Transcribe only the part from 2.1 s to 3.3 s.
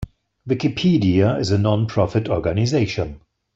organization.